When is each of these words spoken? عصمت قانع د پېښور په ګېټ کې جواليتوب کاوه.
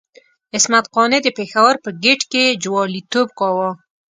عصمت 0.55 0.85
قانع 0.95 1.19
د 1.23 1.27
پېښور 1.37 1.73
په 1.83 1.89
ګېټ 2.03 2.21
کې 2.31 2.43
جواليتوب 2.63 3.27
کاوه. 3.39 3.69